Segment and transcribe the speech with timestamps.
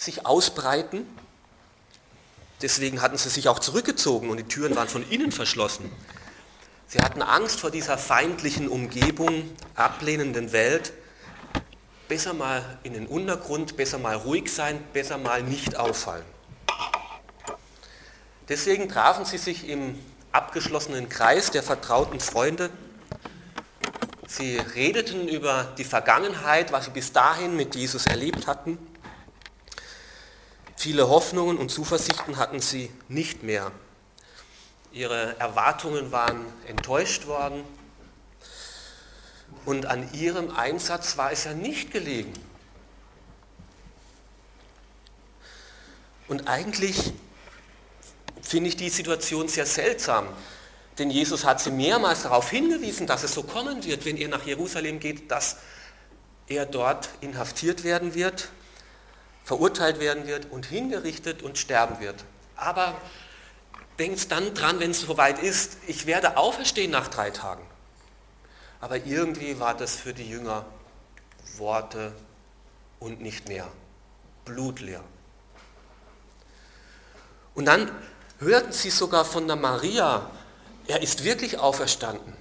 [0.00, 1.06] sich ausbreiten.
[2.62, 5.90] Deswegen hatten sie sich auch zurückgezogen und die Türen waren von innen verschlossen.
[6.86, 10.92] Sie hatten Angst vor dieser feindlichen Umgebung, ablehnenden Welt.
[12.08, 16.24] Besser mal in den Untergrund, besser mal ruhig sein, besser mal nicht auffallen.
[18.48, 19.98] Deswegen trafen sie sich im
[20.32, 22.70] abgeschlossenen Kreis der vertrauten Freunde.
[24.26, 28.78] Sie redeten über die Vergangenheit, was sie bis dahin mit Jesus erlebt hatten.
[30.80, 33.70] Viele Hoffnungen und Zuversichten hatten sie nicht mehr.
[34.92, 37.64] Ihre Erwartungen waren enttäuscht worden
[39.66, 42.32] und an ihrem Einsatz war es ja nicht gelegen.
[46.28, 47.12] Und eigentlich
[48.40, 50.28] finde ich die Situation sehr seltsam,
[50.98, 54.46] denn Jesus hat sie mehrmals darauf hingewiesen, dass es so kommen wird, wenn er nach
[54.46, 55.58] Jerusalem geht, dass
[56.48, 58.48] er dort inhaftiert werden wird,
[59.44, 62.24] verurteilt werden wird und hingerichtet und sterben wird.
[62.56, 62.96] Aber
[63.98, 67.66] denkt dann dran, wenn es soweit ist, ich werde auferstehen nach drei Tagen.
[68.80, 70.64] Aber irgendwie war das für die Jünger
[71.56, 72.12] Worte
[72.98, 73.68] und nicht mehr.
[74.44, 75.04] Blutleer.
[77.54, 77.90] Und dann
[78.38, 80.30] hörten sie sogar von der Maria,
[80.86, 82.34] er ist wirklich auferstanden.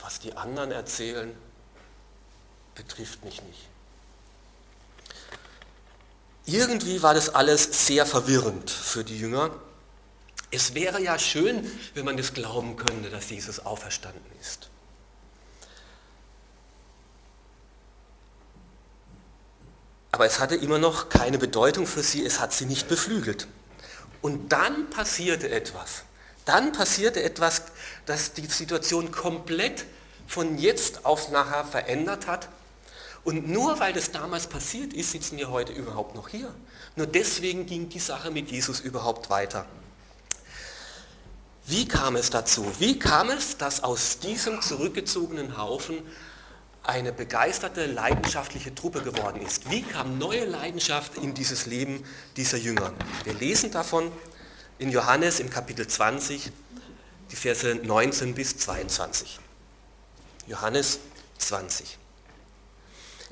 [0.00, 1.36] Was die anderen erzählen,
[2.74, 3.68] betrifft mich nicht.
[6.44, 9.50] Irgendwie war das alles sehr verwirrend für die Jünger.
[10.50, 14.68] Es wäre ja schön, wenn man das glauben könnte, dass Jesus auferstanden ist.
[20.10, 23.48] Aber es hatte immer noch keine Bedeutung für sie, es hat sie nicht beflügelt.
[24.20, 26.04] Und dann passierte etwas.
[26.44, 27.62] Dann passierte etwas,
[28.04, 29.86] das die Situation komplett
[30.26, 32.48] von jetzt auf nachher verändert hat.
[33.24, 36.52] Und nur weil das damals passiert ist, sitzen wir heute überhaupt noch hier.
[36.96, 39.66] Nur deswegen ging die Sache mit Jesus überhaupt weiter.
[41.66, 42.66] Wie kam es dazu?
[42.80, 45.98] Wie kam es, dass aus diesem zurückgezogenen Haufen
[46.82, 49.70] eine begeisterte, leidenschaftliche Truppe geworden ist?
[49.70, 52.04] Wie kam neue Leidenschaft in dieses Leben
[52.36, 52.92] dieser Jünger?
[53.22, 54.10] Wir lesen davon
[54.80, 56.50] in Johannes im Kapitel 20,
[57.30, 59.38] die Verse 19 bis 22.
[60.48, 60.98] Johannes
[61.38, 62.01] 20.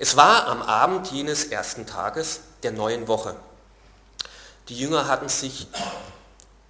[0.02, 3.36] Es war am Abend jenes ersten Tages der neuen Woche.
[4.70, 5.68] Die Jünger hatten sich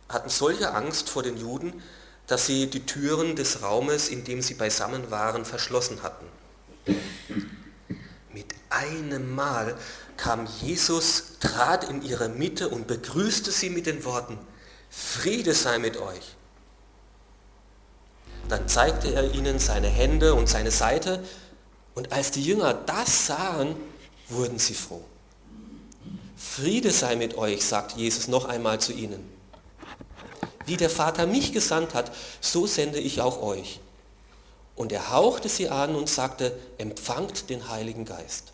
[0.09, 1.81] hatten solche Angst vor den Juden,
[2.27, 6.27] dass sie die Türen des Raumes, in dem sie beisammen waren, verschlossen hatten.
[8.33, 9.77] Mit einem Mal
[10.17, 14.39] kam Jesus, trat in ihre Mitte und begrüßte sie mit den Worten,
[14.91, 16.35] Friede sei mit euch.
[18.49, 21.23] Dann zeigte er ihnen seine Hände und seine Seite,
[21.95, 23.77] und als die Jünger das sahen,
[24.28, 25.05] wurden sie froh.
[26.37, 29.28] Friede sei mit euch, sagt Jesus noch einmal zu ihnen.
[30.67, 33.81] Wie der Vater mich gesandt hat, so sende ich auch euch.
[34.77, 38.53] Und er hauchte sie an und sagte, empfangt den Heiligen Geist.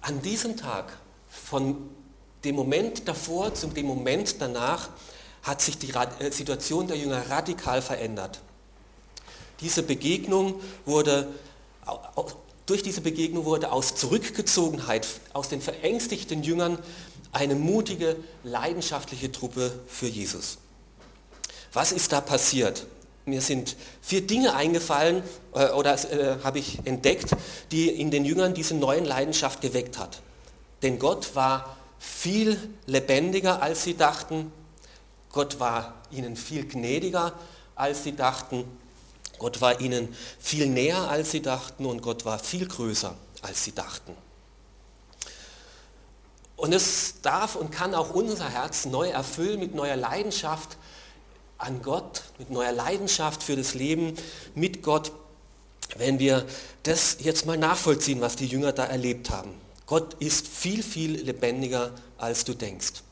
[0.00, 0.96] An diesem Tag,
[1.28, 1.88] von
[2.44, 4.88] dem Moment davor zum dem Moment danach,
[5.42, 8.40] hat sich die äh, Situation der Jünger radikal verändert.
[9.60, 11.28] Diese Begegnung wurde
[12.68, 16.78] durch diese Begegnung wurde aus Zurückgezogenheit, aus den verängstigten Jüngern
[17.32, 20.58] eine mutige, leidenschaftliche Truppe für Jesus.
[21.72, 22.86] Was ist da passiert?
[23.24, 25.22] Mir sind vier Dinge eingefallen
[25.54, 27.36] äh, oder äh, habe ich entdeckt,
[27.72, 30.20] die in den Jüngern diese neuen Leidenschaft geweckt hat.
[30.82, 34.52] Denn Gott war viel lebendiger, als sie dachten.
[35.32, 37.32] Gott war ihnen viel gnädiger,
[37.74, 38.64] als sie dachten.
[39.38, 43.72] Gott war ihnen viel näher, als sie dachten und Gott war viel größer, als sie
[43.72, 44.16] dachten.
[46.56, 50.76] Und es darf und kann auch unser Herz neu erfüllen mit neuer Leidenschaft
[51.56, 54.14] an Gott, mit neuer Leidenschaft für das Leben
[54.56, 55.12] mit Gott,
[55.96, 56.44] wenn wir
[56.82, 59.54] das jetzt mal nachvollziehen, was die Jünger da erlebt haben.
[59.86, 63.02] Gott ist viel, viel lebendiger, als du denkst.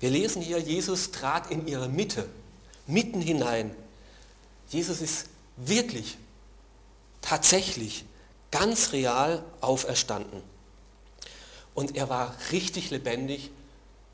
[0.00, 2.28] Wir lesen hier, Jesus trat in ihre Mitte,
[2.86, 3.74] mitten hinein.
[4.68, 5.26] Jesus ist
[5.56, 6.18] wirklich,
[7.22, 8.04] tatsächlich,
[8.50, 10.42] ganz real auferstanden.
[11.74, 13.50] Und er war richtig lebendig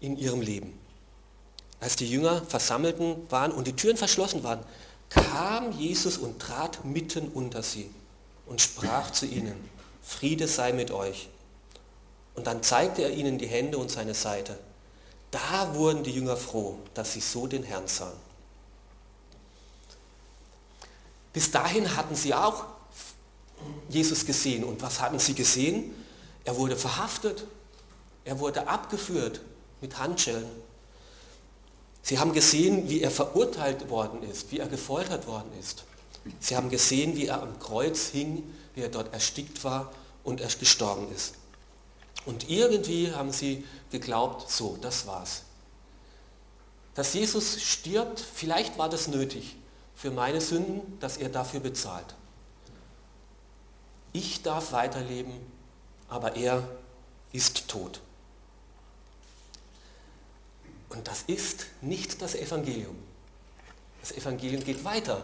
[0.00, 0.78] in ihrem Leben.
[1.80, 4.60] Als die Jünger versammelten waren und die Türen verschlossen waren,
[5.10, 7.90] kam Jesus und trat mitten unter sie
[8.46, 9.54] und sprach zu ihnen,
[10.02, 11.28] Friede sei mit euch.
[12.34, 14.58] Und dann zeigte er ihnen die Hände und seine Seite.
[15.32, 18.12] Da wurden die Jünger froh, dass sie so den Herrn sahen.
[21.32, 22.66] Bis dahin hatten sie auch
[23.88, 24.62] Jesus gesehen.
[24.62, 25.94] Und was hatten sie gesehen?
[26.44, 27.46] Er wurde verhaftet.
[28.24, 29.40] Er wurde abgeführt
[29.80, 30.50] mit Handschellen.
[32.02, 35.84] Sie haben gesehen, wie er verurteilt worden ist, wie er gefoltert worden ist.
[36.40, 38.42] Sie haben gesehen, wie er am Kreuz hing,
[38.74, 39.92] wie er dort erstickt war
[40.24, 41.34] und er gestorben ist.
[42.24, 45.42] Und irgendwie haben sie geglaubt, so, das war's.
[46.94, 49.56] Dass Jesus stirbt, vielleicht war das nötig
[49.94, 52.14] für meine Sünden, dass er dafür bezahlt.
[54.12, 55.34] Ich darf weiterleben,
[56.08, 56.68] aber er
[57.32, 58.00] ist tot.
[60.90, 62.96] Und das ist nicht das Evangelium.
[64.02, 65.22] Das Evangelium geht weiter.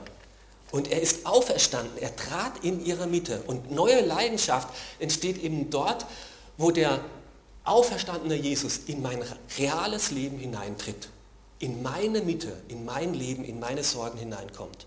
[0.71, 3.43] Und er ist auferstanden, er trat in ihre Mitte.
[3.47, 4.69] Und neue Leidenschaft
[4.99, 6.07] entsteht eben dort,
[6.59, 7.01] wo der
[7.65, 9.23] auferstandene Jesus in mein
[9.57, 11.09] reales Leben hineintritt.
[11.61, 14.87] In meine Mitte, in mein Leben, in meine Sorgen hineinkommt.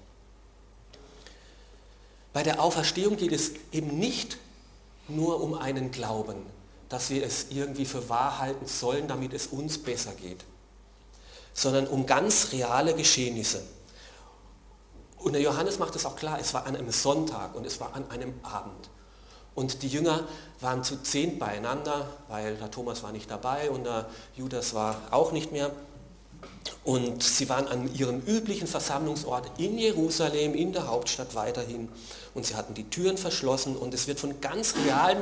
[2.33, 4.37] Bei der Auferstehung geht es eben nicht
[5.07, 6.37] nur um einen Glauben,
[6.87, 10.45] dass wir es irgendwie für wahr halten sollen, damit es uns besser geht,
[11.53, 13.61] sondern um ganz reale Geschehnisse.
[15.17, 17.93] Und der Johannes macht es auch klar, es war an einem Sonntag und es war
[17.93, 18.89] an einem Abend.
[19.53, 20.27] Und die Jünger
[20.61, 25.31] waren zu zehn beieinander, weil der Thomas war nicht dabei und der Judas war auch
[25.31, 25.71] nicht mehr.
[26.83, 31.89] Und sie waren an ihrem üblichen Versammlungsort in Jerusalem, in der Hauptstadt weiterhin.
[32.33, 35.21] Und sie hatten die Türen verschlossen und es wird von ganz realen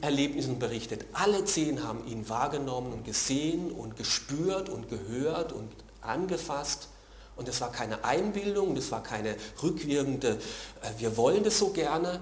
[0.00, 1.04] Erlebnissen berichtet.
[1.12, 5.70] Alle zehn haben ihn wahrgenommen und gesehen und gespürt und gehört und
[6.00, 6.88] angefasst.
[7.36, 10.38] Und es war keine Einbildung, es war keine rückwirkende,
[10.82, 12.20] äh, wir wollen das so gerne.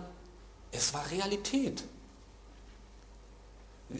[0.72, 1.84] Es war Realität.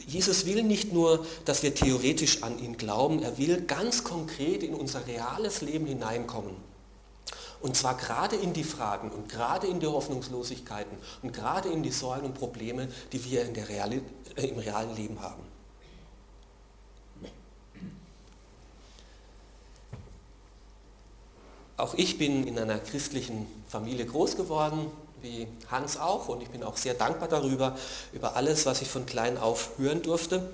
[0.06, 4.74] Jesus will nicht nur, dass wir theoretisch an ihn glauben, er will ganz konkret in
[4.74, 6.56] unser reales Leben hineinkommen.
[7.60, 11.90] Und zwar gerade in die Fragen und gerade in die Hoffnungslosigkeiten und gerade in die
[11.90, 14.02] Sorgen und Probleme, die wir in der Reali
[14.36, 15.42] äh, im realen Leben haben.
[21.76, 24.90] Auch ich bin in einer christlichen Familie groß geworden,
[25.22, 27.76] wie Hans auch, und ich bin auch sehr dankbar darüber,
[28.12, 30.50] über alles, was ich von klein auf hören durfte.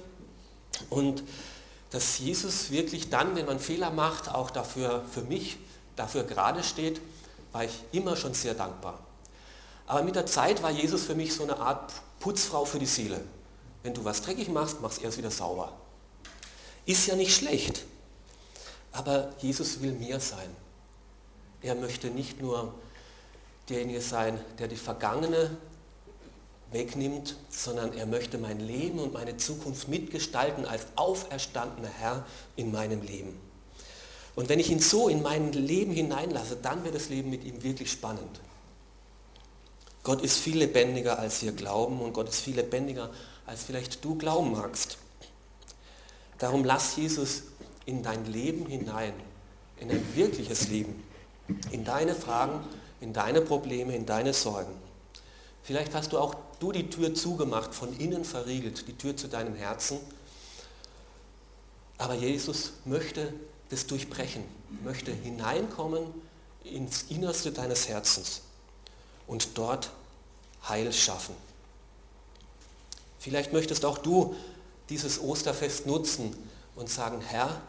[0.91, 1.23] Und
[1.91, 5.59] dass Jesus wirklich dann, wenn man Fehler macht, auch dafür für mich
[5.97, 7.01] dafür gerade steht,
[7.53, 8.99] war ich immer schon sehr dankbar.
[9.87, 13.21] Aber mit der Zeit war Jesus für mich so eine Art Putzfrau für die Seele.
[13.83, 15.73] Wenn du was dreckig machst, machst du erst wieder sauber.
[16.87, 17.85] Ist ja nicht schlecht.
[18.93, 20.49] Aber Jesus will mir sein.
[21.61, 22.75] Er möchte nicht nur
[23.69, 25.57] derjenige sein, der die Vergangene
[26.73, 32.25] wegnimmt, sondern er möchte mein Leben und meine Zukunft mitgestalten als auferstandener Herr
[32.57, 33.39] in meinem Leben.
[34.35, 37.63] Und wenn ich ihn so in mein Leben hineinlasse, dann wird das Leben mit ihm
[37.63, 38.41] wirklich spannend.
[40.03, 43.11] Gott ist viel lebendiger, als wir glauben und Gott ist viel lebendiger,
[43.47, 44.99] als vielleicht du glauben magst.
[46.39, 47.45] Darum lass Jesus
[47.87, 49.13] in dein Leben hinein,
[49.79, 51.05] in ein wirkliches Leben,
[51.71, 52.65] in deine Fragen,
[53.03, 54.75] in deine Probleme, in deine Sorgen.
[55.63, 59.55] Vielleicht hast du auch du die Tür zugemacht, von innen verriegelt, die Tür zu deinem
[59.55, 59.99] Herzen.
[61.99, 63.33] Aber Jesus möchte
[63.69, 64.45] das durchbrechen,
[64.83, 66.03] möchte hineinkommen
[66.65, 68.43] ins Innerste deines Herzens
[69.27, 69.91] und dort
[70.69, 71.35] Heil schaffen.
[73.19, 74.37] Vielleicht möchtest auch du
[74.89, 76.37] dieses Osterfest nutzen
[76.77, 77.61] und sagen, Herr,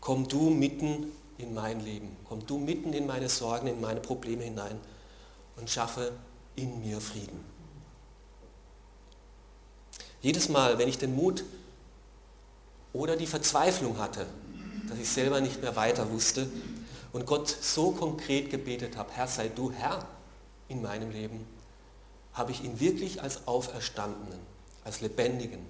[0.00, 1.12] komm du mitten
[1.42, 4.78] in mein Leben, komm du mitten in meine Sorgen, in meine Probleme hinein
[5.56, 6.12] und schaffe
[6.56, 7.44] in mir Frieden.
[10.22, 11.44] Jedes Mal, wenn ich den Mut
[12.92, 14.26] oder die Verzweiflung hatte,
[14.88, 16.48] dass ich selber nicht mehr weiter wusste
[17.12, 20.06] und Gott so konkret gebetet habe, Herr, sei du Herr
[20.68, 21.46] in meinem Leben,
[22.34, 24.40] habe ich ihn wirklich als Auferstandenen,
[24.84, 25.60] als Lebendigen,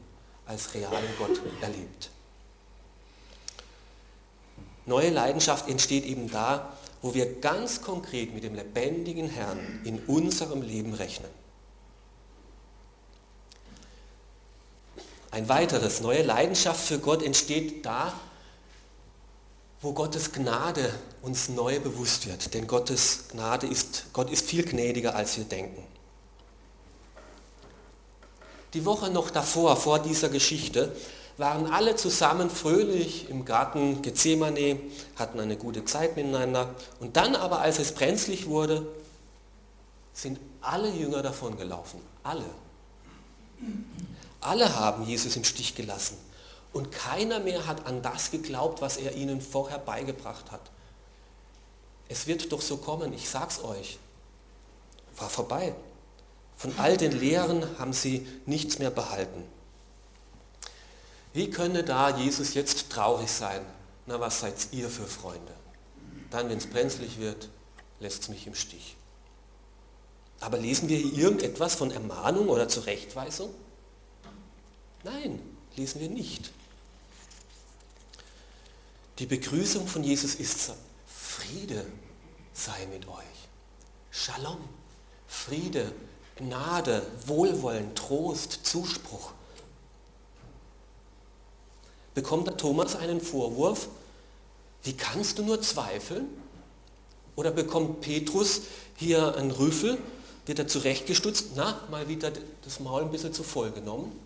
[0.47, 2.11] als realen Gott erlebt.
[4.91, 10.63] Neue Leidenschaft entsteht eben da, wo wir ganz konkret mit dem lebendigen Herrn in unserem
[10.63, 11.31] Leben rechnen.
[15.31, 18.13] Ein weiteres, neue Leidenschaft für Gott entsteht da,
[19.81, 20.93] wo Gottes Gnade
[21.23, 22.53] uns neu bewusst wird.
[22.53, 25.87] Denn Gottes Gnade ist, Gott ist viel gnädiger, als wir denken.
[28.75, 30.97] Die Woche noch davor, vor dieser Geschichte,
[31.41, 34.79] waren alle zusammen fröhlich im Garten Gethsemane,
[35.17, 36.75] hatten eine gute Zeit miteinander.
[37.01, 38.87] Und dann aber, als es brenzlig wurde,
[40.13, 42.01] sind alle Jünger davon gelaufen.
[42.23, 42.45] Alle.
[44.43, 46.19] Alle haben Jesus im Stich gelassen.
[46.75, 50.71] Und keiner mehr hat an das geglaubt, was er ihnen vorher beigebracht hat.
[52.09, 53.99] Es wird doch so kommen, ich sag's euch.
[55.17, 55.75] War vorbei.
[56.57, 59.43] Von all den Lehren haben sie nichts mehr behalten.
[61.33, 63.65] Wie könnte da Jesus jetzt traurig sein?
[64.07, 65.53] Na, was seid ihr für Freunde?
[66.31, 67.49] Dann, wenn es brenzlig wird,
[68.01, 68.97] lässt es mich im Stich.
[70.41, 73.51] Aber lesen wir hier irgendetwas von Ermahnung oder Zurechtweisung?
[75.05, 75.41] Nein,
[75.77, 76.51] lesen wir nicht.
[79.19, 80.73] Die Begrüßung von Jesus ist
[81.07, 81.87] Friede
[82.53, 83.25] sei mit euch.
[84.11, 84.59] Shalom,
[85.27, 85.93] Friede,
[86.37, 89.33] Gnade, Wohlwollen, Trost, Zuspruch.
[92.15, 93.89] Bekommt der Thomas einen Vorwurf?
[94.83, 96.27] Wie kannst du nur zweifeln?
[97.37, 98.63] Oder bekommt Petrus
[98.97, 99.99] hier einen Rüffel?
[100.47, 101.51] Wird er zurechtgestutzt?
[101.55, 102.33] Na, mal wieder
[102.65, 104.19] das Maul ein bisschen zu voll genommen?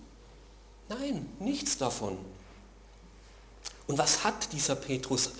[0.88, 2.18] Nein, nichts davon.
[3.86, 5.32] Und was hat dieser Petrus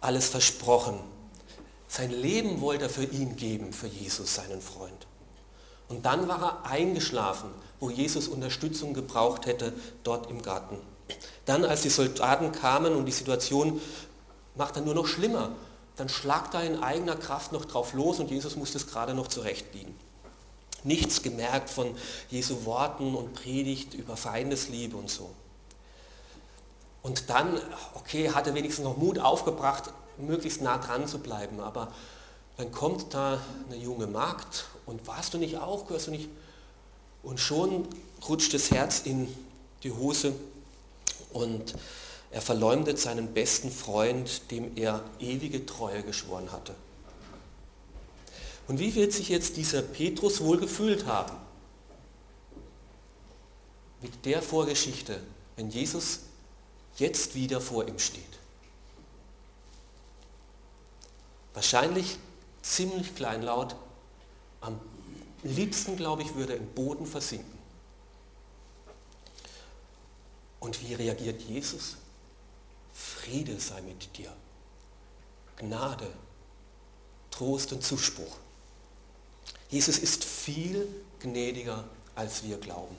[0.00, 1.00] alles versprochen?
[1.88, 5.06] Sein Leben wollte er für ihn geben, für Jesus, seinen Freund.
[5.88, 9.72] Und dann war er eingeschlafen, wo Jesus Unterstützung gebraucht hätte,
[10.02, 10.78] dort im Garten.
[11.44, 13.80] Dann, als die Soldaten kamen und die Situation
[14.54, 15.52] macht er nur noch schlimmer,
[15.96, 19.28] dann schlagt er in eigener Kraft noch drauf los und Jesus musste es gerade noch
[19.28, 19.94] zurechtbiegen.
[20.84, 21.94] Nichts gemerkt von
[22.30, 25.30] Jesu Worten und Predigt über Feindesliebe und so.
[27.02, 27.60] Und dann,
[27.94, 31.92] okay, hat er wenigstens noch Mut aufgebracht, möglichst nah dran zu bleiben, aber
[32.56, 36.28] dann kommt da eine junge Magd und warst du nicht auch, gehörst du nicht?
[37.22, 37.86] Und schon
[38.28, 39.28] rutscht das Herz in
[39.82, 40.34] die Hose
[41.32, 41.74] und
[42.30, 46.74] er verleumdet seinen besten Freund, dem er ewige Treue geschworen hatte.
[48.68, 51.36] Und wie wird sich jetzt dieser Petrus wohl gefühlt haben?
[54.02, 55.22] Mit der Vorgeschichte,
[55.56, 56.20] wenn Jesus
[56.96, 58.24] jetzt wieder vor ihm steht.
[61.54, 62.18] Wahrscheinlich
[62.62, 63.76] ziemlich kleinlaut.
[64.60, 64.78] Am
[65.42, 67.55] liebsten, glaube ich, würde er im Boden versinken.
[70.66, 71.94] Und wie reagiert Jesus?
[72.92, 74.32] Friede sei mit dir.
[75.58, 76.12] Gnade,
[77.30, 78.36] Trost und Zuspruch.
[79.70, 80.88] Jesus ist viel
[81.20, 81.84] gnädiger,
[82.16, 82.96] als wir glauben.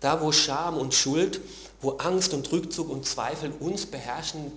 [0.00, 1.42] Da, wo Scham und Schuld,
[1.82, 4.52] wo Angst und Rückzug und Zweifel uns beherrschen,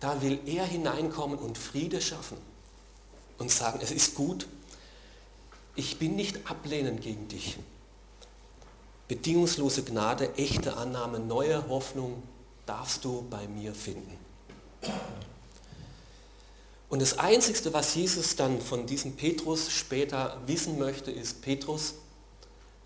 [0.00, 2.38] da will er hineinkommen und Friede schaffen
[3.36, 4.48] und sagen, es ist gut,
[5.76, 7.58] ich bin nicht ablehnend gegen dich.
[9.12, 12.22] Bedingungslose Gnade, echte Annahme, neue Hoffnung
[12.64, 14.16] darfst du bei mir finden.
[16.88, 21.92] Und das Einzige, was Jesus dann von diesem Petrus später wissen möchte, ist, Petrus,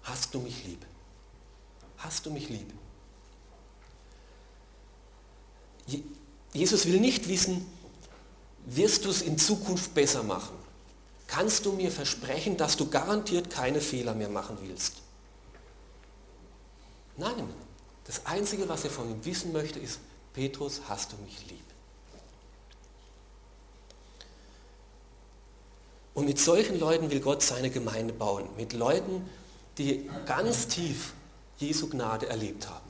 [0.02, 0.84] hast du mich lieb?
[1.98, 2.72] Hast du mich lieb?
[6.52, 7.64] Jesus will nicht wissen,
[8.64, 10.56] wirst du es in Zukunft besser machen?
[11.28, 15.05] Kannst du mir versprechen, dass du garantiert keine Fehler mehr machen willst?
[17.16, 17.48] Nein,
[18.04, 20.00] das Einzige, was er von ihm wissen möchte, ist,
[20.32, 21.64] Petrus, hast du mich lieb?
[26.14, 28.48] Und mit solchen Leuten will Gott seine Gemeinde bauen.
[28.56, 29.28] Mit Leuten,
[29.76, 31.12] die ganz tief
[31.58, 32.86] Jesu Gnade erlebt haben.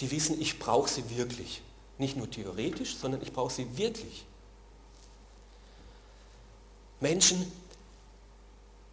[0.00, 1.62] Die wissen, ich brauche sie wirklich.
[1.98, 4.26] Nicht nur theoretisch, sondern ich brauche sie wirklich.
[7.00, 7.50] Menschen,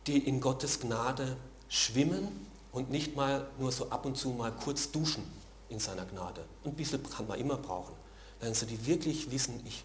[0.08, 1.36] die in Gottes Gnade
[1.68, 5.24] schwimmen und nicht mal nur so ab und zu mal kurz duschen
[5.70, 6.44] in seiner Gnade.
[6.66, 7.94] Ein bisschen kann man immer brauchen.
[8.42, 9.84] Nein, so die wirklich wissen, ich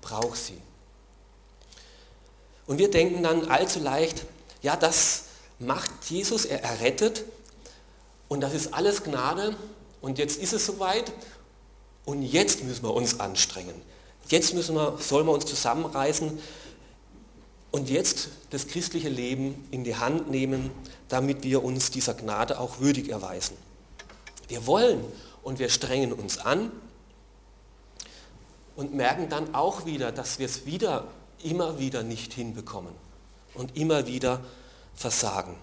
[0.00, 0.60] brauche sie.
[2.66, 4.24] Und wir denken dann allzu leicht,
[4.62, 5.24] ja, das
[5.58, 7.24] macht Jesus, er errettet
[8.28, 9.56] und das ist alles Gnade
[10.00, 11.12] und jetzt ist es soweit
[12.04, 13.80] und jetzt müssen wir uns anstrengen.
[14.28, 16.38] Jetzt müssen wir, sollen wir uns zusammenreißen
[17.70, 20.70] und jetzt das christliche Leben in die Hand nehmen,
[21.08, 23.56] damit wir uns dieser Gnade auch würdig erweisen.
[24.48, 25.04] Wir wollen
[25.42, 26.70] und wir strengen uns an
[28.76, 31.06] und merken dann auch wieder, dass wir es wieder,
[31.42, 32.94] immer wieder nicht hinbekommen
[33.54, 34.40] und immer wieder
[34.94, 35.54] versagen.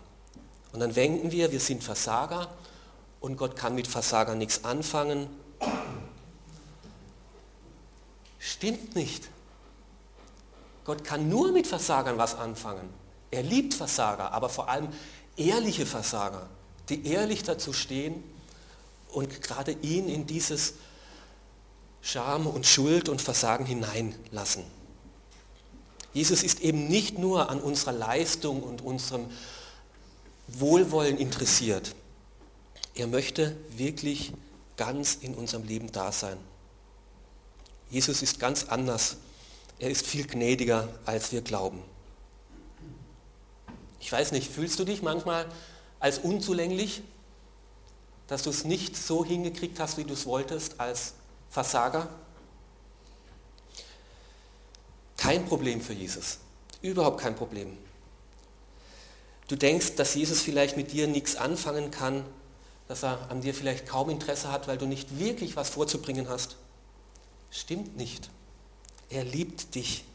[0.72, 2.50] Und dann denken wir, wir sind Versager
[3.20, 5.30] und Gott kann mit Versager nichts anfangen
[8.44, 9.30] Stimmt nicht.
[10.86, 12.90] Gott kann nur mit Versagern was anfangen.
[13.32, 14.90] Er liebt Versager, aber vor allem
[15.38, 16.48] ehrliche Versager,
[16.90, 18.24] die ehrlich dazu stehen
[19.12, 20.74] und gerade ihn in dieses
[22.02, 24.64] Scham und Schuld und Versagen hineinlassen.
[26.14, 29.26] Jesus ist eben nicht nur an unserer Leistung und unserem
[30.48, 31.96] Wohlwollen interessiert.
[32.94, 34.34] Er möchte wirklich
[34.78, 36.38] ganz in unserem Leben da sein.
[37.90, 39.18] Jesus ist ganz anders.
[39.80, 41.84] Er ist viel gnädiger, als wir glauben.
[44.14, 45.46] weiß nicht, fühlst du dich manchmal
[46.00, 47.02] als unzulänglich,
[48.28, 51.14] dass du es nicht so hingekriegt hast, wie du es wolltest, als
[51.50, 52.08] Versager?
[55.18, 56.40] Kein Problem für Jesus.
[56.82, 57.78] Überhaupt kein Problem.
[59.48, 62.26] Du denkst, dass Jesus vielleicht mit dir nichts anfangen kann,
[62.88, 66.56] dass er an dir vielleicht kaum Interesse hat, weil du nicht wirklich was vorzubringen hast.
[67.52, 68.30] Stimmt nicht.
[69.10, 70.06] Er liebt dich.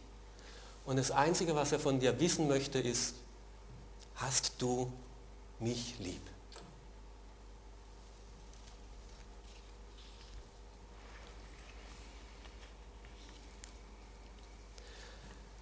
[0.84, 3.14] Und das Einzige, was er von dir wissen möchte, ist,
[4.16, 4.90] hast du
[5.60, 6.22] mich lieb?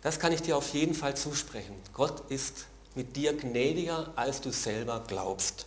[0.06, 1.75] Das kann ich dir auf jeden Fall zusprechen.
[1.92, 5.66] Gott ist mit dir gnädiger, als du selber glaubst.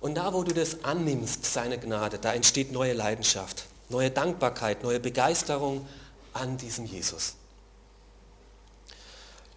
[0.00, 5.00] Und da, wo du das annimmst, seine Gnade, da entsteht neue Leidenschaft, neue Dankbarkeit, neue
[5.00, 5.86] Begeisterung
[6.32, 7.34] an diesem Jesus.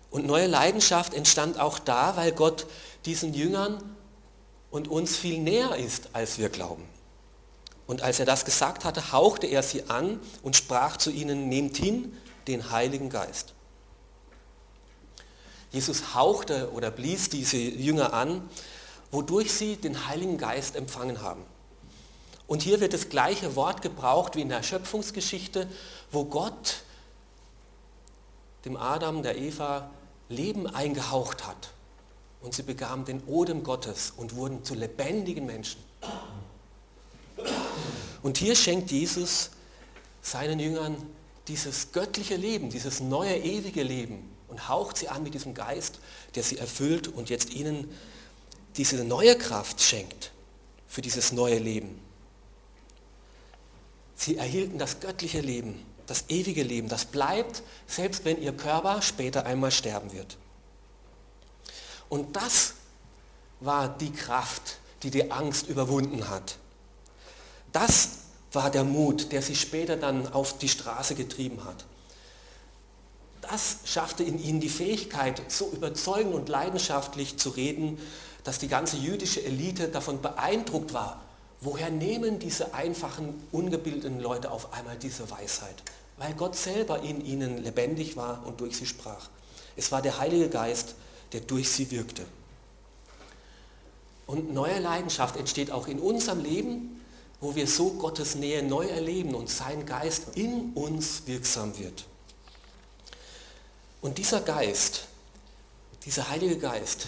[0.09, 2.67] Und neue Leidenschaft entstand auch da, weil Gott
[3.05, 3.95] diesen Jüngern
[4.69, 6.87] und uns viel näher ist, als wir glauben.
[7.87, 11.77] Und als er das gesagt hatte, hauchte er sie an und sprach zu ihnen, nehmt
[11.77, 12.15] hin
[12.47, 13.53] den Heiligen Geist.
[15.71, 18.47] Jesus hauchte oder blies diese Jünger an,
[19.11, 21.43] wodurch sie den Heiligen Geist empfangen haben.
[22.47, 25.67] Und hier wird das gleiche Wort gebraucht wie in der Schöpfungsgeschichte,
[26.11, 26.83] wo Gott
[28.65, 29.89] dem Adam, der Eva
[30.29, 31.71] Leben eingehaucht hat.
[32.41, 35.81] Und sie bekamen den Odem Gottes und wurden zu lebendigen Menschen.
[38.21, 39.51] Und hier schenkt Jesus
[40.21, 40.95] seinen Jüngern
[41.47, 45.99] dieses göttliche Leben, dieses neue ewige Leben und haucht sie an mit diesem Geist,
[46.35, 47.89] der sie erfüllt und jetzt ihnen
[48.77, 50.31] diese neue Kraft schenkt
[50.87, 51.99] für dieses neue Leben.
[54.15, 59.45] Sie erhielten das göttliche Leben, das ewige Leben, das bleibt, selbst wenn ihr Körper später
[59.45, 60.37] einmal sterben wird.
[62.09, 62.75] Und das
[63.59, 66.57] war die Kraft, die die Angst überwunden hat.
[67.71, 68.09] Das
[68.51, 71.85] war der Mut, der sie später dann auf die Straße getrieben hat.
[73.41, 77.97] Das schaffte in ihnen die Fähigkeit, so überzeugend und leidenschaftlich zu reden,
[78.43, 81.22] dass die ganze jüdische Elite davon beeindruckt war,
[81.63, 85.83] woher nehmen diese einfachen, ungebildeten Leute auf einmal diese Weisheit?
[86.17, 89.29] Weil Gott selber in ihnen lebendig war und durch sie sprach.
[89.75, 90.95] Es war der Heilige Geist,
[91.31, 92.25] der durch sie wirkte.
[94.27, 97.01] Und neue Leidenschaft entsteht auch in unserem Leben,
[97.41, 102.05] wo wir so Gottes Nähe neu erleben und sein Geist in uns wirksam wird.
[104.01, 105.07] Und dieser Geist,
[106.05, 107.07] dieser Heilige Geist,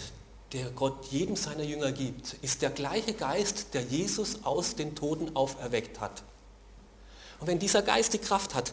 [0.52, 5.34] der Gott jedem seiner Jünger gibt, ist der gleiche Geist, der Jesus aus den Toten
[5.34, 6.22] auferweckt hat.
[7.40, 8.72] Und wenn dieser Geist die Kraft hat,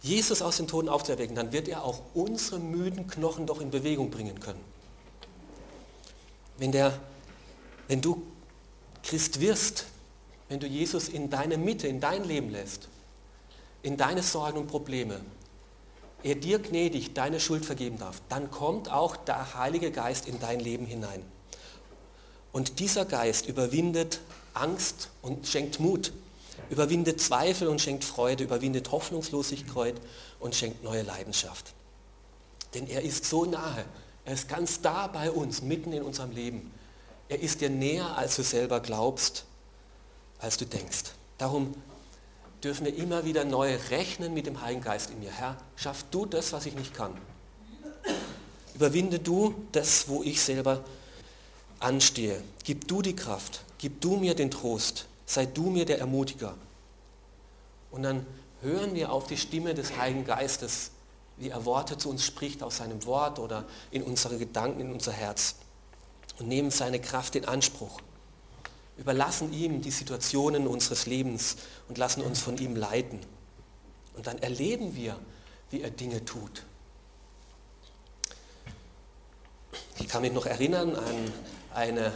[0.00, 4.10] Jesus aus den Toten aufzuerwecken, dann wird er auch unsere müden Knochen doch in Bewegung
[4.10, 4.60] bringen können.
[6.58, 6.98] Wenn, der,
[7.88, 8.22] wenn du
[9.02, 9.86] Christ wirst,
[10.48, 12.88] wenn du Jesus in deine Mitte, in dein Leben lässt,
[13.82, 15.20] in deine Sorgen und Probleme,
[16.24, 20.58] er dir gnädig deine Schuld vergeben darf, dann kommt auch der Heilige Geist in dein
[20.58, 21.22] Leben hinein.
[22.50, 24.20] Und dieser Geist überwindet
[24.54, 26.12] Angst und schenkt Mut,
[26.70, 30.00] überwindet Zweifel und schenkt Freude, überwindet Hoffnungslosigkeit
[30.40, 31.74] und schenkt neue Leidenschaft.
[32.72, 33.84] Denn er ist so nahe,
[34.24, 36.72] er ist ganz da bei uns, mitten in unserem Leben.
[37.28, 39.44] Er ist dir näher, als du selber glaubst,
[40.38, 41.12] als du denkst.
[41.36, 41.74] Darum
[42.64, 45.30] dürfen wir immer wieder neu rechnen mit dem Heiligen Geist in mir.
[45.30, 47.12] Herr, schaff du das, was ich nicht kann.
[48.74, 50.82] Überwinde du das, wo ich selber
[51.78, 52.42] anstehe.
[52.64, 53.64] Gib du die Kraft.
[53.78, 55.06] Gib du mir den Trost.
[55.26, 56.54] Sei du mir der Ermutiger.
[57.90, 58.26] Und dann
[58.62, 60.90] hören wir auf die Stimme des Heiligen Geistes,
[61.36, 65.12] wie er Worte zu uns spricht aus seinem Wort oder in unsere Gedanken, in unser
[65.12, 65.56] Herz.
[66.38, 68.00] Und nehmen seine Kraft in Anspruch
[68.96, 71.56] überlassen ihm die Situationen unseres Lebens
[71.88, 73.18] und lassen uns von ihm leiten.
[74.16, 75.18] Und dann erleben wir,
[75.70, 76.64] wie er Dinge tut.
[79.98, 81.32] Ich kann mich noch erinnern an
[81.72, 82.12] eine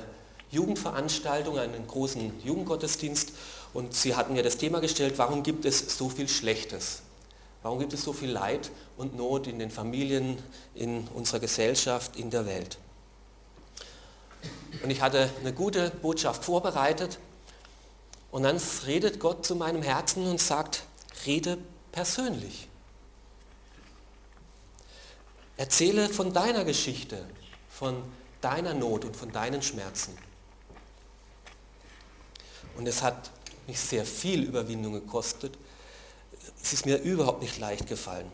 [0.50, 3.32] Jugendveranstaltung, einen großen Jugendgottesdienst
[3.74, 7.02] und sie hatten mir das Thema gestellt, warum gibt es so viel Schlechtes?
[7.62, 10.38] Warum gibt es so viel Leid und Not in den Familien,
[10.74, 12.78] in unserer Gesellschaft, in der Welt?
[14.82, 17.18] Und ich hatte eine gute Botschaft vorbereitet.
[18.30, 20.84] Und dann redet Gott zu meinem Herzen und sagt,
[21.26, 21.58] rede
[21.92, 22.68] persönlich.
[25.56, 27.24] Erzähle von deiner Geschichte,
[27.68, 28.02] von
[28.40, 30.16] deiner Not und von deinen Schmerzen.
[32.76, 33.30] Und es hat
[33.66, 35.58] mich sehr viel Überwindung gekostet.
[36.62, 38.30] Es ist mir überhaupt nicht leicht gefallen.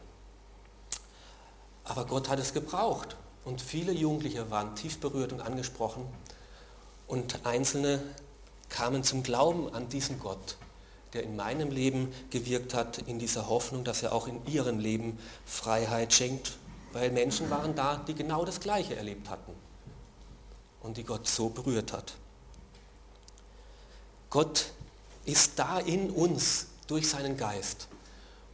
[1.85, 3.17] Aber Gott hat es gebraucht.
[3.45, 6.07] Und viele Jugendliche waren tief berührt und angesprochen
[7.07, 8.03] und Einzelne
[8.69, 10.57] kamen zum Glauben an diesen Gott,
[11.13, 15.19] der in meinem Leben gewirkt hat, in dieser Hoffnung, dass er auch in ihrem Leben
[15.47, 16.57] Freiheit schenkt,
[16.93, 19.53] weil Menschen waren da, die genau das Gleiche erlebt hatten
[20.81, 22.15] und die Gott so berührt hat.
[24.31, 24.73] Gott
[25.25, 27.89] ist da in uns durch seinen Geist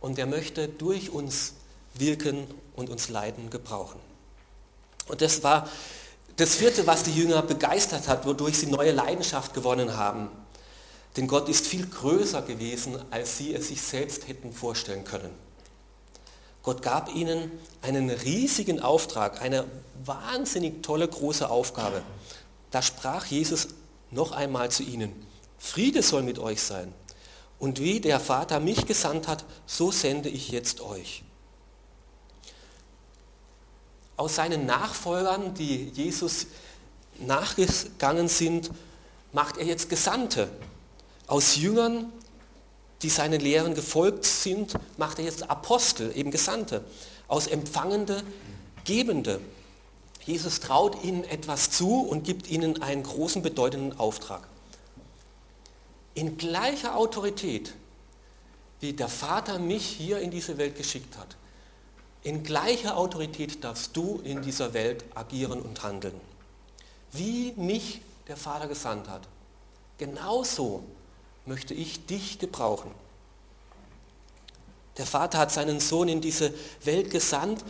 [0.01, 1.55] und er möchte durch uns
[1.95, 3.99] wirken und uns leiden, gebrauchen.
[5.09, 5.69] Und das war
[6.41, 10.31] das vierte, was die Jünger begeistert hat, wodurch sie neue Leidenschaft gewonnen haben.
[11.17, 15.31] Denn Gott ist viel größer gewesen, als sie es sich selbst hätten vorstellen können.
[16.63, 17.51] Gott gab ihnen
[17.83, 19.67] einen riesigen Auftrag, eine
[20.03, 22.03] wahnsinnig tolle große Aufgabe.
[22.71, 23.69] Da sprach Jesus
[24.11, 25.13] noch einmal zu ihnen,
[25.59, 26.95] Friede soll mit euch sein.
[27.59, 31.23] Und wie der Vater mich gesandt hat, so sende ich jetzt euch
[34.21, 36.49] aus seinen Nachfolgern, die Jesus
[37.21, 38.71] nachgegangen sind,
[39.33, 40.51] macht er jetzt Gesandte.
[41.27, 42.13] Aus Jüngern,
[43.01, 46.85] die seinen Lehren gefolgt sind, macht er jetzt Apostel, eben Gesandte.
[47.29, 48.23] Aus Empfangende,
[48.85, 49.41] Gebende.
[50.27, 54.47] Jesus traut ihnen etwas zu und gibt ihnen einen großen, bedeutenden Auftrag.
[56.13, 57.73] In gleicher Autorität,
[58.81, 61.37] wie der Vater mich hier in diese Welt geschickt hat,
[62.23, 66.21] in gleicher Autorität darfst du in dieser Welt agieren und handeln.
[67.13, 69.27] Wie mich der Vater gesandt hat,
[69.99, 70.85] genauso
[71.47, 72.91] möchte ich dich gebrauchen.
[74.99, 76.53] Der Vater hat seinen Sohn in diese
[76.85, 77.65] Welt gesandt,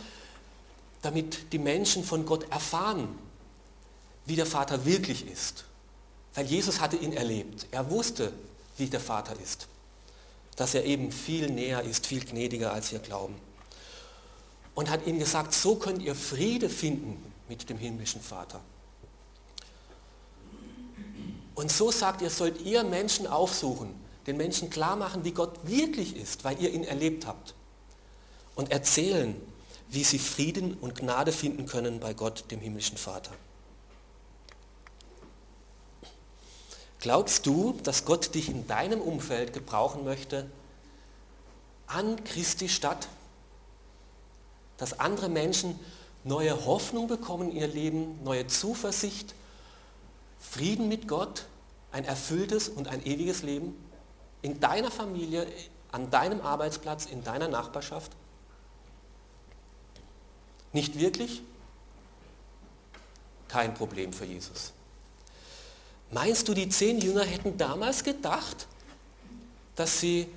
[1.01, 3.17] damit die Menschen von Gott erfahren,
[4.25, 5.63] wie der Vater wirklich ist.
[6.35, 7.67] Weil Jesus hatte ihn erlebt.
[7.71, 8.33] Er wusste,
[8.77, 9.67] wie der Vater ist.
[10.57, 13.35] Dass er eben viel näher ist, viel gnädiger, als wir glauben
[14.75, 18.61] und hat ihnen gesagt, so könnt ihr Friede finden mit dem himmlischen Vater.
[21.55, 23.93] Und so sagt ihr, sollt ihr Menschen aufsuchen,
[24.25, 27.53] den Menschen klar machen, wie Gott wirklich ist, weil ihr ihn erlebt habt.
[28.55, 29.35] Und erzählen,
[29.89, 33.31] wie sie Frieden und Gnade finden können bei Gott, dem himmlischen Vater.
[36.99, 40.49] Glaubst du, dass Gott dich in deinem Umfeld gebrauchen möchte,
[41.87, 43.07] an Christi Stadt
[44.81, 45.79] dass andere Menschen
[46.23, 49.35] neue Hoffnung bekommen in ihr Leben, neue Zuversicht,
[50.39, 51.45] Frieden mit Gott,
[51.91, 53.75] ein erfülltes und ein ewiges Leben
[54.41, 55.45] in deiner Familie,
[55.91, 58.11] an deinem Arbeitsplatz, in deiner Nachbarschaft?
[60.73, 61.43] Nicht wirklich?
[63.49, 64.73] Kein Problem für Jesus.
[66.09, 68.65] Meinst du, die zehn Jünger hätten damals gedacht,
[69.75, 70.27] dass sie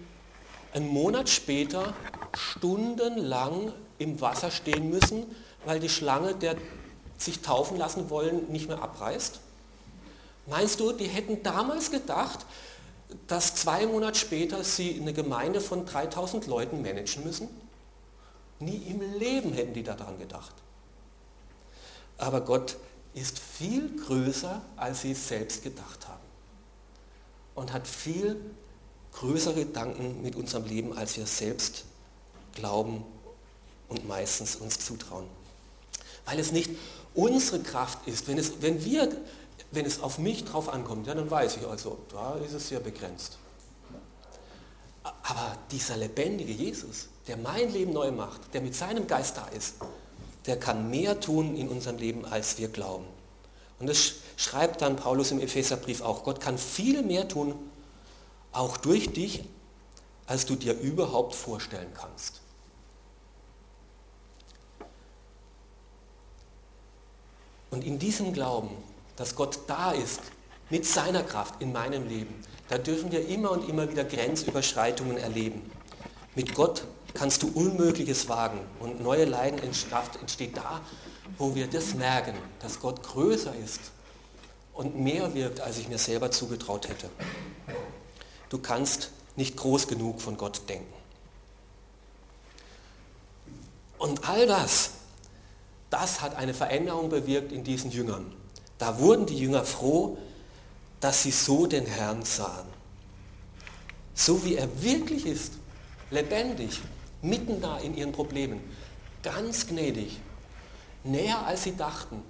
[0.75, 1.95] einen Monat später
[2.37, 5.25] stundenlang im Wasser stehen müssen,
[5.65, 6.57] weil die Schlange, der
[7.17, 9.41] sich taufen lassen wollen, nicht mehr abreißt?
[10.47, 12.45] Meinst du, die hätten damals gedacht,
[13.29, 17.49] dass zwei Monate später sie eine Gemeinde von 3000 Leuten managen müssen?
[18.59, 20.55] Nie im Leben hätten die daran gedacht.
[22.19, 22.77] Aber Gott
[23.15, 26.21] ist viel größer, als sie es selbst gedacht haben.
[27.55, 28.41] Und hat viel
[29.15, 31.85] größere Gedanken mit unserem Leben, als wir selbst
[32.55, 33.05] glauben
[33.89, 35.27] und meistens uns zutrauen.
[36.25, 36.71] Weil es nicht
[37.15, 38.29] unsere Kraft ist.
[38.29, 39.09] Wenn es, wenn wir,
[39.71, 42.81] wenn es auf mich drauf ankommt, ja, dann weiß ich also, da ist es sehr
[42.81, 43.39] begrenzt.
[45.03, 49.77] Aber dieser lebendige Jesus, der mein Leben neu macht, der mit seinem Geist da ist,
[50.47, 53.07] der kann mehr tun in unserem Leben, als wir glauben.
[53.79, 56.25] Und das schreibt dann Paulus im Epheserbrief auch.
[56.25, 57.55] Gott kann viel mehr tun,
[58.55, 59.45] auch durch dich,
[60.27, 62.41] als du dir überhaupt vorstellen kannst.
[67.71, 68.71] Und in diesem Glauben,
[69.17, 70.21] dass Gott da ist,
[70.71, 72.35] mit seiner Kraft in meinem Leben,
[72.69, 75.71] da dürfen wir immer und immer wieder Grenzüberschreitungen erleben.
[76.35, 80.81] Mit Gott kannst du Unmögliches wagen und neue Leidenschaft entsteht da,
[81.39, 83.81] wo wir das merken, dass Gott größer ist
[84.73, 87.09] und mehr wirkt, als ich mir selber zugetraut hätte.
[88.49, 90.93] Du kannst nicht groß genug von Gott denken.
[93.99, 94.91] Und all das
[95.95, 98.35] das hat eine Veränderung bewirkt in diesen Jüngern.
[98.79, 100.19] Da wurden die Jünger froh,
[100.99, 102.67] dass sie so den Herrn sahen.
[104.13, 105.53] So wie er wirklich ist,
[106.11, 106.81] lebendig,
[107.23, 108.61] mitten da in ihren Problemen,
[109.23, 110.19] ganz gnädig,
[111.05, 112.23] näher als sie dachten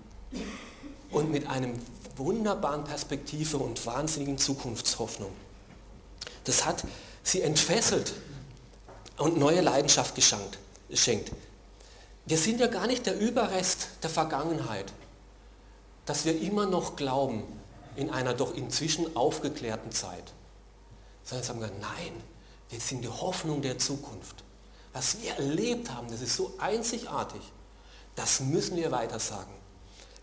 [1.10, 1.72] und mit einem
[2.16, 5.30] wunderbaren Perspektive und wahnsinnigen Zukunftshoffnung.
[6.44, 6.84] Das hat
[7.22, 8.12] sie entfesselt
[9.16, 10.58] und neue Leidenschaft geschenkt.
[12.26, 14.92] wir sind ja gar nicht der Überrest der Vergangenheit,
[16.06, 17.42] dass wir immer noch glauben
[17.96, 20.32] in einer doch inzwischen aufgeklärten Zeit.
[21.24, 22.12] Sondern sagen wir, nein,
[22.70, 24.44] wir sind die Hoffnung der Zukunft.
[24.92, 27.40] Was wir erlebt haben, das ist so einzigartig.
[28.14, 29.52] Das müssen wir weiter sagen.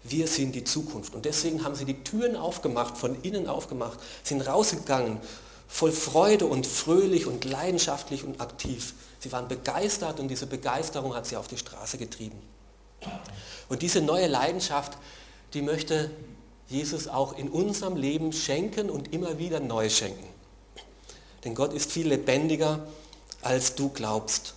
[0.03, 1.13] Wir sind die Zukunft.
[1.13, 5.19] Und deswegen haben sie die Türen aufgemacht, von innen aufgemacht, sind rausgegangen,
[5.71, 8.93] voll Freude und fröhlich und leidenschaftlich und aktiv.
[9.19, 12.38] Sie waren begeistert und diese Begeisterung hat sie auf die Straße getrieben.
[13.69, 14.97] Und diese neue Leidenschaft,
[15.53, 16.12] die möchte
[16.67, 20.27] Jesus auch in unserem Leben schenken und immer wieder neu schenken.
[21.45, 22.86] Denn Gott ist viel lebendiger,
[23.41, 24.55] als du glaubst.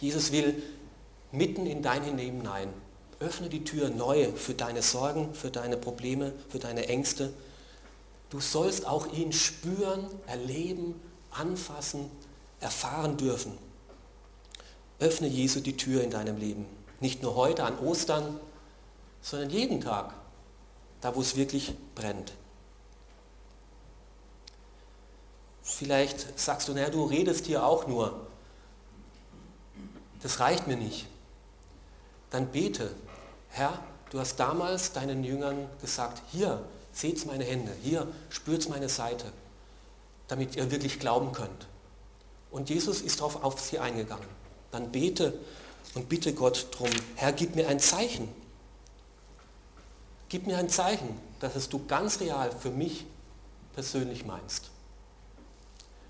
[0.00, 0.60] Jesus will
[1.30, 2.68] mitten in dein hinein.
[3.20, 7.32] Öffne die Tür neu für deine Sorgen, für deine Probleme, für deine Ängste.
[8.30, 12.10] Du sollst auch ihn spüren, erleben, anfassen,
[12.60, 13.58] erfahren dürfen.
[15.00, 16.66] Öffne Jesu die Tür in deinem Leben.
[17.00, 18.38] Nicht nur heute an Ostern,
[19.20, 20.14] sondern jeden Tag,
[21.00, 22.32] da wo es wirklich brennt.
[25.62, 28.26] Vielleicht sagst du, naja, du redest hier auch nur.
[30.22, 31.06] Das reicht mir nicht.
[32.30, 32.94] Dann bete,
[33.48, 33.78] Herr,
[34.10, 36.62] du hast damals deinen Jüngern gesagt, hier,
[37.00, 39.32] seht meine Hände, hier, spürt meine Seite,
[40.28, 41.66] damit ihr wirklich glauben könnt.
[42.50, 44.28] Und Jesus ist darauf auf sie eingegangen.
[44.70, 45.38] Dann bete
[45.94, 48.28] und bitte Gott drum, Herr, gib mir ein Zeichen.
[50.28, 53.06] Gib mir ein Zeichen, dass es du ganz real für mich
[53.74, 54.70] persönlich meinst.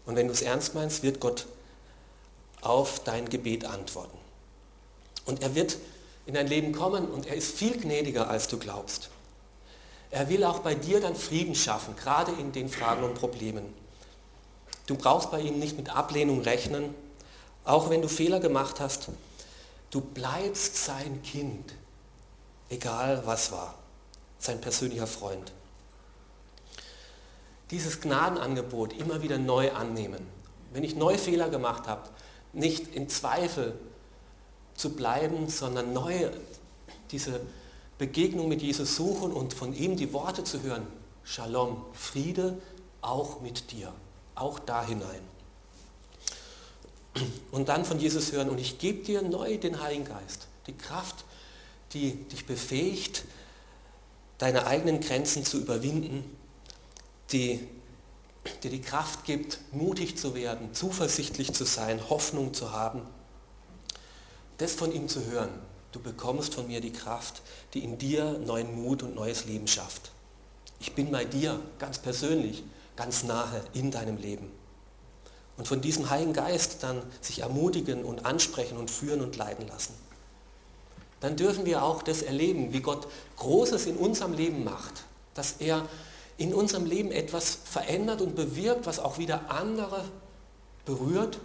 [0.05, 1.47] Und wenn du es ernst meinst, wird Gott
[2.61, 4.19] auf dein Gebet antworten.
[5.25, 5.79] Und er wird
[6.27, 9.11] in dein Leben kommen und er ist viel gnädiger, als du glaubst.
[10.11, 13.73] Er will auch bei dir dann Frieden schaffen, gerade in den Fragen und Problemen.
[14.87, 16.95] Du brauchst bei ihm nicht mit Ablehnung rechnen,
[17.65, 19.09] auch wenn du Fehler gemacht hast.
[19.91, 21.75] Du bleibst sein Kind,
[22.69, 23.75] egal was war,
[24.39, 25.53] sein persönlicher Freund
[27.71, 30.27] dieses Gnadenangebot immer wieder neu annehmen.
[30.73, 32.09] Wenn ich neue Fehler gemacht habe,
[32.53, 33.79] nicht in Zweifel
[34.75, 36.31] zu bleiben, sondern neu
[37.11, 37.41] diese
[38.01, 40.87] Begegnung mit Jesus suchen und von ihm die Worte zu hören.
[41.23, 42.61] Shalom, Friede
[43.01, 43.93] auch mit dir,
[44.35, 45.23] auch da hinein.
[47.53, 51.25] Und dann von Jesus hören, und ich gebe dir neu den Heiligen Geist, die Kraft,
[51.93, 53.25] die dich befähigt,
[54.39, 56.25] deine eigenen Grenzen zu überwinden
[57.33, 57.67] die
[58.63, 63.03] dir die Kraft gibt, mutig zu werden, zuversichtlich zu sein, Hoffnung zu haben.
[64.59, 65.51] Das von ihm zu hören.
[65.93, 67.43] Du bekommst von mir die Kraft,
[67.75, 70.11] die in dir neuen Mut und neues Leben schafft.
[70.79, 72.63] Ich bin bei dir ganz persönlich,
[72.97, 74.51] ganz nahe in deinem Leben.
[75.57, 79.95] Und von diesem Heiligen Geist dann sich ermutigen und ansprechen und führen und leiten lassen.
[81.21, 85.87] Dann dürfen wir auch das erleben, wie Gott Großes in unserem Leben macht, dass er
[86.39, 90.05] in unserem Leben etwas verändert und bewirkt, was auch wieder andere
[90.87, 91.39] berührt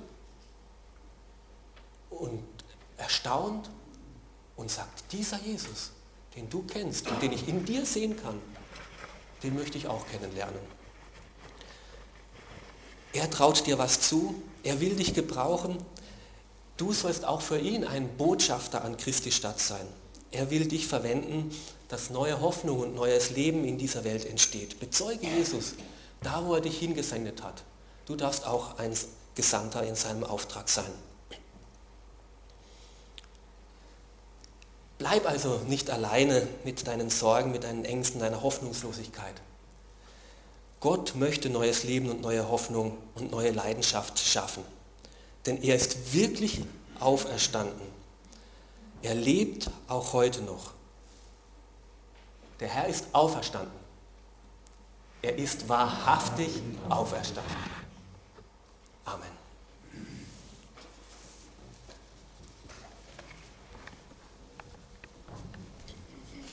[2.09, 2.41] und
[2.97, 3.69] erstaunt
[4.55, 5.91] und sagt, dieser Jesus,
[6.35, 8.39] den du kennst und den ich in dir sehen kann,
[9.43, 10.59] den möchte ich auch kennenlernen.
[13.13, 15.77] Er traut dir was zu, er will dich gebrauchen.
[16.77, 19.87] Du sollst auch für ihn ein Botschafter an Christi Stadt sein.
[20.31, 21.55] Er will dich verwenden,
[21.87, 24.79] dass neue Hoffnung und neues Leben in dieser Welt entsteht.
[24.79, 25.75] Bezeuge Jesus,
[26.21, 27.63] da wo er dich hingesendet hat.
[28.05, 28.93] Du darfst auch ein
[29.35, 30.91] Gesandter in seinem Auftrag sein.
[34.97, 39.35] Bleib also nicht alleine mit deinen Sorgen, mit deinen Ängsten, deiner Hoffnungslosigkeit.
[40.79, 44.63] Gott möchte neues Leben und neue Hoffnung und neue Leidenschaft schaffen.
[45.45, 46.61] Denn er ist wirklich
[46.99, 47.87] auferstanden.
[49.01, 50.71] Er lebt auch heute noch.
[52.59, 53.85] Der Herr ist auferstanden.
[55.21, 56.49] Er ist wahrhaftig
[56.89, 57.75] auferstanden.